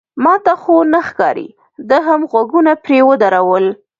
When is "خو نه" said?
0.61-0.99